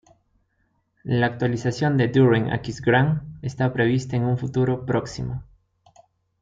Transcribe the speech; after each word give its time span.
La 1.03 1.27
actualización 1.27 1.95
de 1.95 2.07
Düren-Aquisgrán 2.11 3.37
está 3.43 3.71
prevista 3.71 4.15
en 4.15 4.23
un 4.23 4.39
futuro 4.39 4.83
próximo. 4.83 5.43